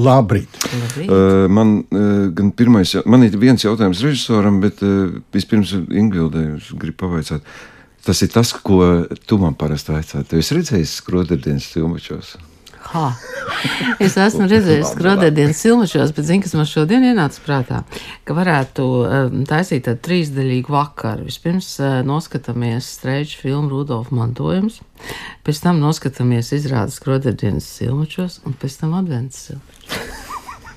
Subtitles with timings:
[0.00, 0.54] Labrīt.
[0.72, 1.10] Labrīt.
[1.10, 6.46] Uh, man, uh, gan pirmais, man ir viens jautājums režisoram, bet uh, vispirms Ingūdai
[6.80, 7.44] gribu pavaicāt.
[8.02, 8.80] Tas ir tas, ko
[9.28, 10.24] tu man parasti vaicā.
[10.26, 12.32] Tu esi redzējis skroderdienas filmačos?
[12.92, 13.12] Ha.
[14.02, 17.82] Es esmu redzējis skrodēdienas filmačos, bet zinu, kas man šodien ienāca prātā,
[18.26, 21.28] ka varētu um, taisīt tādu trīsdaļīgu vakaru.
[21.28, 24.80] Vispirms uh, noskatāmies streiču filmu Rudolfa mantojums,
[25.46, 29.81] pēc tam noskatāmies izrādes skrodēdienas filmačos un pēc tam adventas filmu.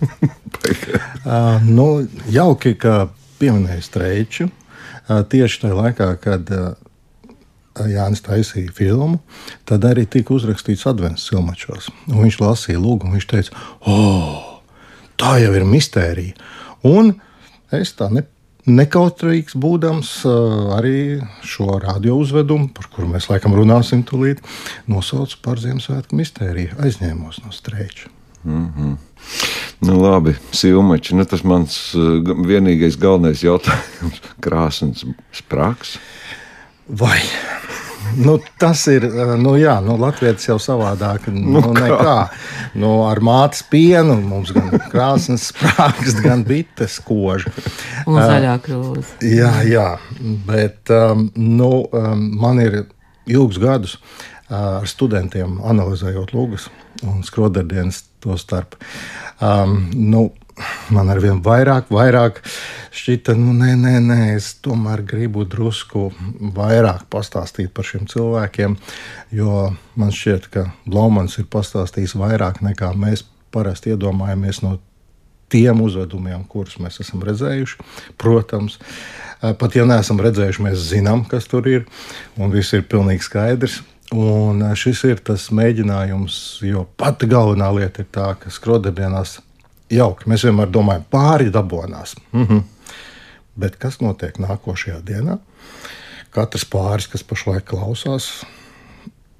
[0.06, 1.88] Uh, nu,
[2.32, 3.08] jauki, ka
[3.40, 4.50] pieminēja streiču.
[5.06, 6.74] Uh, tieši tajā laikā, kad uh,
[7.84, 9.20] Jānis taisīja filmu,
[9.68, 11.90] tad arī tika uzrakstīts adventas filmačos.
[12.08, 14.62] Un viņš lasīja lūgumu, viņš teica, oh,
[15.20, 16.38] tā jau ir mistērija.
[16.88, 17.12] Un
[17.76, 18.24] es tā ne,
[18.66, 20.18] nekautrīgs būdams
[20.78, 20.98] arī
[21.46, 24.44] šo radio uzvedumu, par kuru mēs laikam runāsim tūlīt,
[24.88, 26.80] nosaucu par Ziemassvētku mistēriju.
[26.86, 28.15] Aizņēmos no strēča.
[28.46, 28.96] Mm -hmm.
[29.80, 31.96] Nu, labi, Silmači, nu, tas mans
[32.48, 35.98] vienīgais galvenais jautājums- krāsnes sprāgs.
[36.88, 37.20] Vai
[38.18, 39.08] nu, tas ir
[39.42, 41.28] nu, jā, nu, Latvijas jau savādāk.
[41.34, 42.18] Nu, nu, nekā.
[42.76, 47.52] Nu, ar mātes pienu mums gan krāsnes sprāgst, gan bites koža.
[48.06, 49.18] Un zaļā krūze.
[49.22, 49.90] Uh, jā, jā,
[50.48, 52.86] bet um, nu, um, man ir
[53.26, 56.70] ilgus gadus uh, ar studentiem analizējot lūgas
[57.06, 58.78] un skroderdienas to starp.
[59.42, 60.30] Um, nu,
[60.94, 62.40] man ar vien vairāk, vairāk
[62.96, 66.08] šķita, nu, nē, nē, nē, es tomēr gribu drusku
[66.56, 68.78] vairāk pastāstīt par šiem cilvēkiem,
[69.36, 74.78] jo man šķiet, ka Blaumans ir pastāstījis vairāk nekā mēs parasti iedomājamies no
[75.52, 77.84] tiem uzvedumiem, kurus mēs esam redzējuši.
[78.20, 78.80] Protams,
[79.42, 81.86] pat ja neesam redzējuši, mēs zinām, kas tur ir,
[82.40, 83.82] un viss ir pilnīgi skaidrs.
[84.14, 86.36] Un šis ir tas mēģinājums,
[86.68, 89.40] jo pati galvenā lieta ir tā, ka skroderdienās
[89.90, 90.30] jauki.
[90.30, 92.16] Mēs vienmēr domājam, pāri dabonās.
[92.32, 92.64] Mm -hmm.
[93.56, 95.38] Bet kas notiek nākošajā dienā?
[96.30, 98.46] Katrs pāris, kas pašlaik klausās,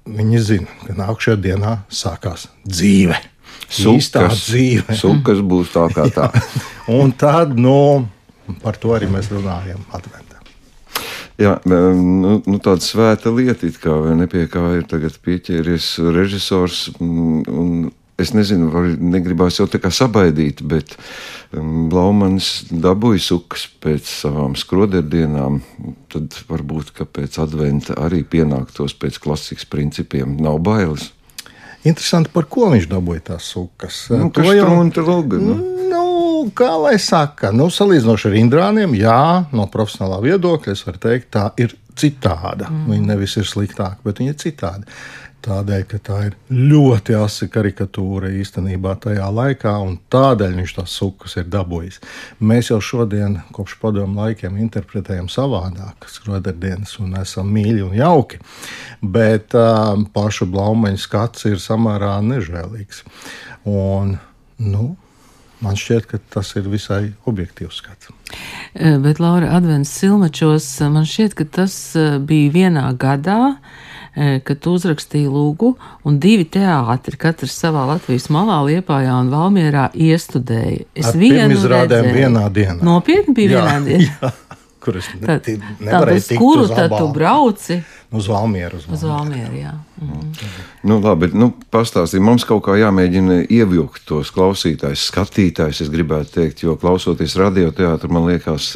[0.06, 3.16] viņi zina, ka nākošajā dienā sākās dzīve.
[3.70, 4.94] Īstā dzīve.
[4.94, 6.30] Sukas būs tā kā tā.
[7.00, 8.08] Un tad, nu,
[8.62, 10.25] par to arī mēs runājam adventā.
[11.36, 16.86] Jā, nu, nu tāda svēta lieta, kā ne pie kā ir pieķēries režisors.
[17.02, 20.94] Un, es nezinu, vai negribās jau tā kā sabaidīt, bet
[21.52, 25.60] um, Blaumans dabūja sukas pēc savām skroderdienām.
[26.12, 30.38] Tad varbūt, ka pēc adventa arī pienāktos pēc klasikas principiem.
[30.40, 31.10] Nav bailes.
[31.86, 34.06] Interesanti, par ko viņš dabūja tās sukas.
[34.10, 35.38] Nu, to jau ir luga.
[35.38, 35.60] Nu.
[36.46, 39.20] Nu, kā lai saka, nu, salīdzinoši ar indrāniem, jā,
[39.50, 42.68] no profesionālā viedokļa es varu teikt, tā ir citāda.
[42.70, 42.82] Mm.
[42.92, 44.92] Viņa nevis ir sliktāka, bet viņa ir citāda.
[45.42, 51.34] Tādēļ, ka tā ir ļoti asa karikatūra īstenībā tajā laikā, un tādēļ viņš tās sukas
[51.40, 51.98] ir dabūjis.
[52.38, 58.38] Mēs jau šodien, kopš padomu laikiem, interpretējam savādāk, skroderdienas, un esam mīļi un jauki.
[59.02, 63.02] Bet uh, pašu blaumeņa skats ir samērā nežēlīgs.
[63.66, 64.14] Un,
[64.62, 64.86] nu,
[65.64, 68.10] Man šķiet, ka tas ir visai objektīvs skats.
[68.76, 71.76] Bet, Laura, Advents Silmačos, man šķiet, ka tas
[72.28, 73.56] bija vienā gadā,
[74.16, 75.74] kad tu uzrakstīji lūgu,
[76.08, 80.86] un divi teātri, katrs savā Latvijas malā, Liepājā un Valmierā, iestudēja.
[80.96, 82.80] Es Ar vienu izrādēm vienā dienā.
[82.84, 84.32] Nopietni bija jā, vienā dienā.
[84.32, 84.55] Jā.
[84.86, 85.48] Kur es ne, tad,
[85.82, 87.80] nevarēju tikt kuru tad tu brauci?
[88.14, 88.78] Uz Valmieru.
[88.78, 89.72] Uz Valmieru, uz Valmieru jā.
[89.98, 90.52] Mhm.
[90.86, 96.62] Nu, labi, nu, pastāstī, mums kaut kā jāmēģina ievilkt tos klausītājus, skatītājus, es gribētu teikt,
[96.62, 98.70] jo klausoties radioteātrī, man liekas,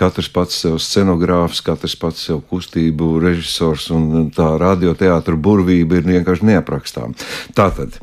[0.00, 6.54] katrs pats sev scenogrāfs, katrs pats sev kustību režisors, un tā radioteātra burvība ir vienkārši
[6.54, 7.12] neaprakstām.
[7.52, 8.00] Tātad.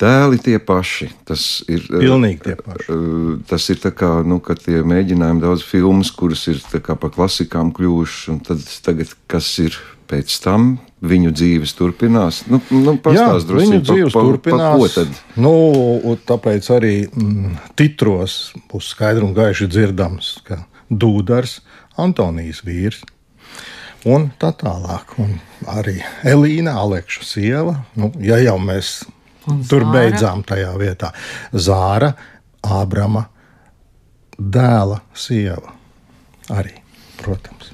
[0.00, 1.10] Tēli tie paši.
[1.28, 2.96] Tas ir pilnīgi tie paši.
[3.48, 8.40] Tas ir tā kā, nu, tie mēģinājumi daudz filmas, kuras ir pa klasikām kļuvušas, un
[8.46, 9.76] tad tagad, kas ir
[10.12, 12.42] pēc tam, viņu dzīves turpinās.
[12.50, 14.96] Nu, nu, Jā, viņu dzīves pa, turpinās.
[14.96, 15.54] Pa, pa nu,
[16.28, 21.60] tāpēc arī mm, titros būs skaidri un gaiši dzirdams, ka Dūdars,
[22.00, 23.02] Antonijas vīrs.
[24.08, 25.14] Un tā tālāk.
[25.22, 25.36] Un
[25.70, 27.76] arī Elīna, Alekša sieva.
[27.94, 29.02] Nu, ja jau mēs
[29.68, 31.12] Tur beidzām tajā vietā.
[31.52, 32.12] Zāra,
[32.62, 33.24] Ābrama
[34.38, 35.74] dēla sieva
[36.54, 36.76] arī,
[37.20, 37.72] protams.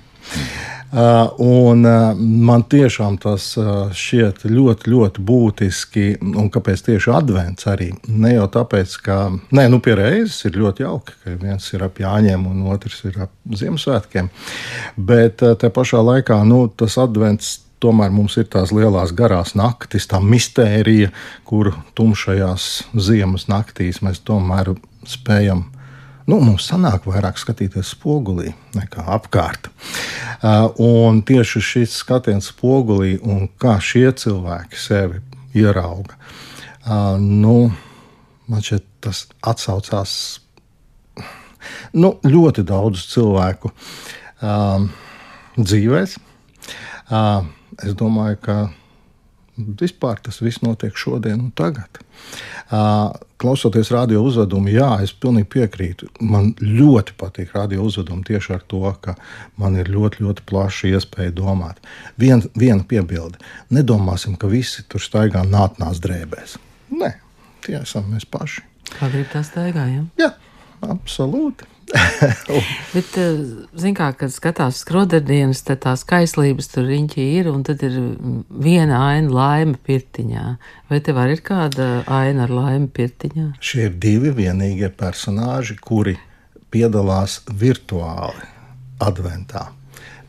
[0.88, 6.04] Uh, un uh, man tiešām tas uh, šķiet ļoti, ļoti būtiski.
[6.24, 7.90] Un kāpēc tieši advents arī?
[8.08, 9.18] Ne jau tāpēc, ka,
[9.52, 13.20] nē, nu, pie reizes ir ļoti jauki, ka viens ir ap Jāņiem un otrs ir
[13.26, 14.32] ap Ziemassvētkiem.
[14.96, 20.08] Bet uh, te pašā laikā nu, tas advents tomēr mums ir tās lielās garās naktis,
[20.10, 21.10] tā mistērija,
[21.48, 24.74] kuru tumšajās ziemas naktīs mēs tomēr
[25.08, 25.66] spējam.
[26.28, 29.70] Nu, mums sanāk vairāk skatīties spogulī nekā apkārt.
[30.76, 35.22] Un tieši šis skatiens spogulī un kā šie cilvēki sevi
[35.56, 36.18] ierauga,
[37.22, 37.56] nu,
[38.48, 40.12] man šķiet, tas atsaucās
[41.96, 43.72] nu, ļoti daudz cilvēku
[45.56, 46.24] dzīvēm.
[47.08, 47.46] Uh,
[47.84, 48.58] es domāju, ka
[49.58, 51.98] vispār tas viss notiek šodien un tagad.
[53.38, 56.08] Klausoties radio uzvedumu, jā, es pilnīgi piekrītu.
[56.20, 59.14] Man ļoti patīk radio uzvedumi tieši ar to, ka
[59.60, 61.80] man ir ļoti, ļoti plaša iespēja domāt.
[62.18, 63.38] Vien, viena piebilde.
[63.74, 66.58] Nedomāsim, ka visi tur staigā nātnās drēbēs.
[66.98, 67.14] Nē,
[67.66, 68.64] tie esam mēs paši.
[68.94, 70.08] Kā grib tā staigājam?
[70.18, 70.32] Jā,
[70.86, 71.66] absolūti.
[72.94, 73.38] Bet, eh,
[73.78, 77.96] zin kā, kad skatās skroderdienas, tad tās kaislības tur riņķī ir, un tad ir
[78.48, 80.44] viena aina laime pirtiņā.
[80.90, 83.48] Vai tev arī ir kāda aina ar laimi pirtiņā?
[83.64, 86.18] Šie ir divi vienīgie personāži, kuri
[86.72, 88.48] piedalās virtuāli
[89.04, 89.68] adventā.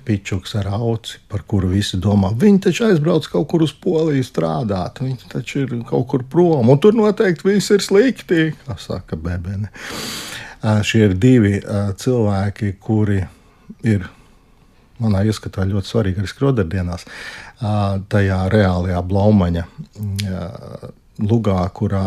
[0.09, 5.03] Pičuks ar auci, par kuru visi domā, viņi taču aizbrauc kaut kur uz Poliju strādāt,
[5.03, 9.69] viņi taču ir kaut kur prom, un tur noteikti viss ir slikti, kā saka Bebene.
[10.59, 11.59] Šie ir divi
[12.01, 13.21] cilvēki, kuri
[13.87, 14.09] ir
[14.99, 17.05] manā ieskatā ļoti svarīgi arī skroderdienās.
[18.11, 19.63] Tajā reālajā blaumaņa
[21.23, 22.03] lugā, kurā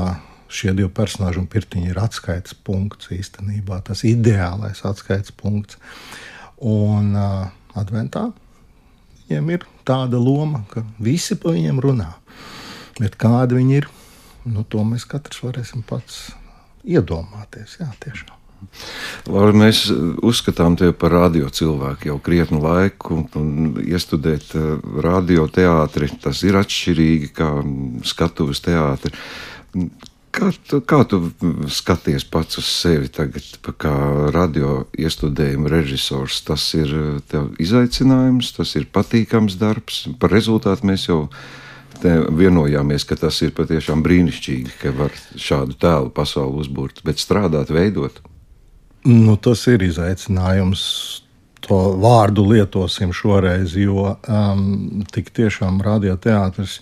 [0.52, 5.78] šie divi personāļi un pirtiņi ir atskaites punkts īstenībā, tas ideālais atskaites punkts.
[6.62, 8.28] Un uh, adventā
[9.22, 12.10] viņiem ir tāda loma, ka visi par viņiem runā.
[13.00, 13.88] Bet kādi viņi ir,
[14.44, 16.28] nu, to mēs katrs varēsim pats
[16.84, 17.78] iedomāties.
[17.80, 18.41] Jā, tiešām.
[19.30, 19.84] Laura, mēs
[20.22, 27.32] uzskatām tevi par radio cilvēku jau krietnu laiku, un, iestudēt uh, radioteātri tas ir atšķirīgi
[27.36, 27.50] kā
[28.08, 29.18] skatuves teātris.
[30.32, 31.18] Kā tu, kā tu
[31.68, 33.44] skaties pats uz sevi tagad,
[33.76, 33.92] kā
[34.32, 36.38] radio iestudējuma režisors?
[36.46, 36.94] Tas ir
[37.60, 40.06] izaicinājums, tas ir patīkams darbs.
[40.22, 41.26] Par rezultātu mēs jau
[42.00, 48.22] vienojāmies, ka tas ir patiešām brīnišķīgi, ka var šādu tēlu pasauli uzbūvēt, bet strādāt, veidot.
[49.08, 50.84] Nu, tas ir izaicinājums.
[51.62, 56.80] To vārdu lietosim šoreiz, jo um, tik tiešām radioteātris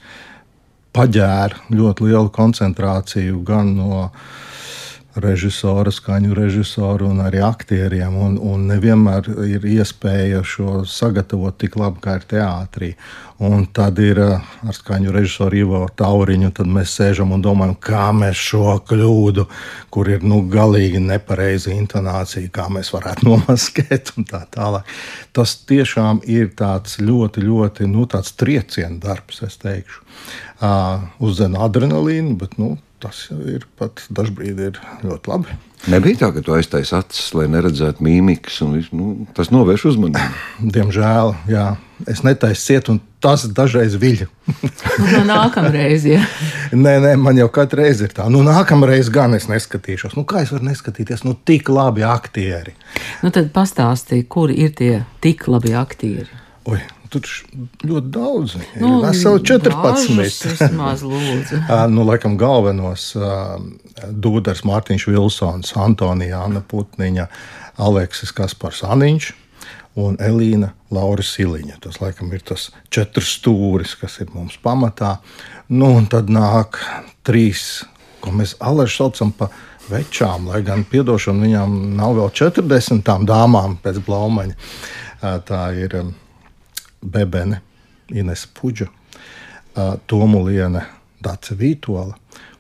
[0.97, 4.31] paģēra ļoti lielu koncentrāciju gan no uh,
[5.19, 8.15] režisora, skaņu režisoru un arī aktieriem.
[8.15, 12.91] Un, un nevienmēr ir iespēja šo sagatavot tik labi, kā ir teātrī.
[13.41, 18.11] Un tad ir eh, ar skaņu režisoru Ivo Tauriņu, tad mēs sēžam un domājam, kā
[18.13, 19.47] mēs šo kļūdu,
[19.91, 24.93] kur ir nu, galīgi nepareiza intonācija, kā mēs varētu nomaskēt un tā tālāk.
[25.37, 30.05] Tas tiešām ir tāds ļoti, ļoti nu, trieciena darbs, es teikšu.
[30.61, 35.59] Uh, uzzina adrenalīnu, bet nu, tas ir pat dažkārt ir ļoti labi.
[35.89, 39.07] Nebija tā, ka tu aiztaisīji acis, lai neredzētu mīmikas, un nu,
[39.37, 40.67] tas novērš uzmanību.
[40.77, 41.65] Diemžēl, jā,
[42.11, 44.27] es netaisu ciet, un tas dažreiz viļ.
[44.51, 46.21] nu, nākamreiz, jā.
[46.85, 48.29] nē, nē, man jau katru reizi ir tā.
[48.33, 50.19] Nu, nākamreiz gan es neskatīšos.
[50.21, 51.25] Nu, kā es varu neskatīties?
[51.25, 52.77] Nu, tik labi aktieri.
[53.25, 54.95] Nu, tad pastāstīja, kur ir tie
[55.25, 56.29] tik labi aktieri.
[56.69, 57.27] Oi, Tur
[57.83, 58.55] ļoti daudz.
[58.79, 60.13] Nu, Veseli 14.
[60.21, 61.59] Vismaz, lūdzu.
[61.91, 63.11] nu, laikam galvenos
[64.11, 67.27] Dūders, Mārtiņš Vilsons, Antonija, Anna Putniņa,
[67.83, 69.33] Aleksis Kaspars Aniņš
[69.99, 71.81] un Elīna Laura Siliņa.
[71.83, 75.17] Tas laikam ir tas četrs stūris, kas ir mums pamatā.
[75.71, 76.79] Nu, un tad nāk
[77.27, 77.83] trīs,
[78.23, 79.51] ko mēs alaži saucam par
[79.91, 84.55] večām, lai gan piedošana viņām nav vēl 40 tām dāmām pēc blaumaņa.
[85.21, 85.97] Tā ir
[87.01, 87.61] Bebene,
[88.11, 88.89] Ines Puģa,
[90.07, 90.85] Tomu Liene,
[91.21, 92.17] Dace Vītola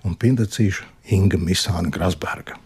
[0.07, 2.57] un Pindacīša Inga Misāna Grasberga.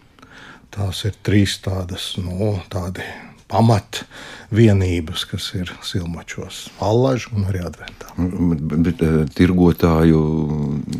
[0.75, 3.03] Tās ir trīs tādas, nu, tādi
[3.51, 8.11] pamatvienības, kas ir silmačos, allaž un arī adventā.
[8.17, 9.03] Bet, bet
[9.37, 10.21] tirgotāju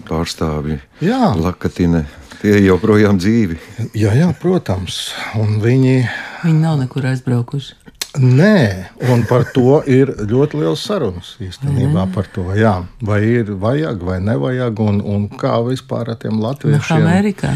[0.08, 1.34] pārstāvji, Jā.
[1.42, 2.06] Lakatine,
[2.42, 3.60] tie joprojām dzīvi.
[3.98, 5.10] Jā, jā, protams,
[5.42, 5.98] un viņi.
[6.46, 7.82] Viņi nav nekur aizbraukuši.
[8.22, 8.60] Nē,
[9.12, 12.06] un par to ir ļoti liels sarunas īstenībā.
[12.16, 17.04] Par to, jā, vai ir vajag vai nevajag, un, un kā vispār ar tiem latviešiem.
[17.04, 17.52] No Amerikā.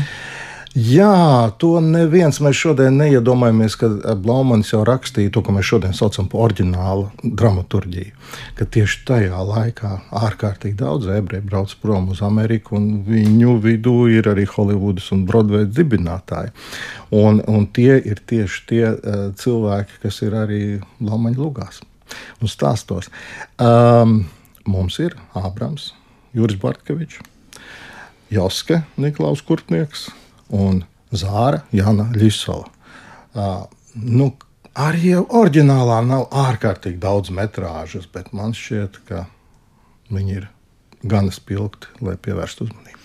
[0.77, 3.87] Jā, to neviens mēs šodien neiedomājamies, ka
[4.21, 8.13] Blaumans jau rakstīja to, ko mēs šodien saucam par oriģinālu dramaturgiju.
[8.53, 14.29] Ka tieši tajā laikā ārkārtīgi daudz ebreju brauc prom uz Ameriku, un viņu vidū ir
[14.29, 16.53] arī Holivudas un Broadway dibinātāji.
[17.17, 20.61] Un, un tie ir tieši tie uh, cilvēki, kas ir arī
[21.01, 21.81] Blaumaņa lugās
[22.41, 23.09] un stāstos.
[23.57, 24.21] Um,
[24.69, 25.95] mums ir Ābrams,
[26.37, 27.25] Juris Bartkevičs,
[28.29, 30.11] Joske Niklaus Kurtnieks
[30.49, 32.69] un Zāra Jana Ļisova.
[33.33, 33.65] Uh,
[33.95, 34.31] nu,
[34.77, 39.25] arī oriģinālā nav ārkārtīgi daudz metrāžas, bet man šķiet, ka
[40.13, 40.47] viņi ir
[41.09, 42.97] gan spilgti, lai pievērstu uzmanību.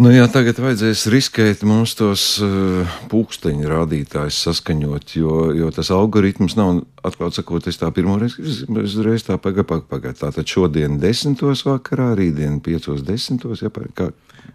[0.00, 6.56] Nu, jā, tagad vajadzēs riskēt mums tos uh, pūksteņu rādītājus saskaņot, jo, jo tas algoritms
[6.56, 8.64] nav, atklāt sakot, es tā pirmo reizi,
[9.04, 10.16] reiz tā pagaidu, pagaidu.
[10.22, 14.08] Tātad šodien desmitos vakarā, rītdien piecos desmitos, ja, kā,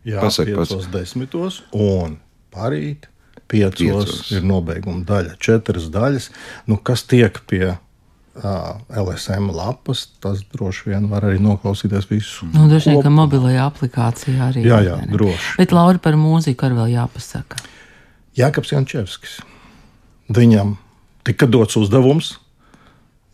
[0.05, 2.19] jā, pasak, piecos desmitos un
[2.53, 3.09] parīt
[3.51, 6.29] piecos, piecos ir nobeiguma daļa, četras daļas,
[6.69, 7.75] nu, kas tiek pie
[8.35, 12.49] LSM lapas, tas droši vien var arī noklausīties visu.
[12.51, 14.65] Nu, droši vien, ka mobilajā aplikācijā arī.
[14.67, 15.55] Jā, jā, droši.
[15.61, 17.61] Bet Laura par mūziku arī vēl jāpasaka.
[18.35, 19.37] Jākaps Jančevskis.
[20.35, 20.75] Viņam
[21.23, 22.33] tika dots uzdevums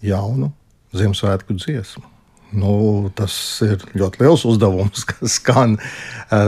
[0.06, 0.51] jaunu
[0.94, 2.11] Ziemassvētku dziesmu.
[2.51, 3.34] Nu, tas
[3.65, 5.77] ir ļoti liels uzdevums, kas skan,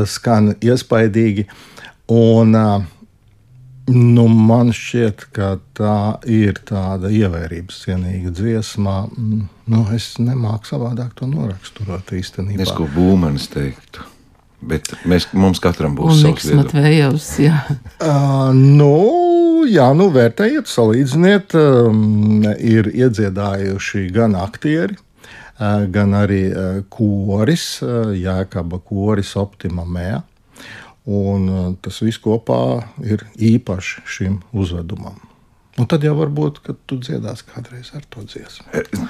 [0.10, 1.48] skan iespaidīgi.
[2.12, 2.90] Un, uh,
[3.92, 9.02] Nu, man šķiet, ka tā ir tāda ievērības cienīga dziesma.
[9.12, 12.64] Nu, es nemāku savādāk to noraksturot īstenībā.
[12.64, 14.06] Es ko būmenis teiktu.
[14.64, 17.28] Bet mēs, mums katram būs savs viedoklis.
[17.44, 17.60] Jā.
[18.00, 21.58] uh, nu, jā, nu, vērtējiet, salīdziniet.
[21.60, 25.13] Um, ir iedziedājuši gan aktieri, uh,
[25.60, 30.24] gan arī uh, koris, uh, Jēkaba koris Optima Mēja.
[31.04, 35.18] Un tas viss kopā ir īpaši šim uzvedumam.
[35.82, 38.70] Un tad jau varbūt, kad tu dziedāsi kādreiz ar to dziesmu.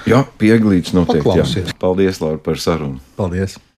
[0.09, 1.35] Jā, pieglīts noteikti.
[1.38, 1.75] Jā.
[1.77, 2.97] Paldies, Laura, par sarunu.
[3.19, 3.59] Paldies!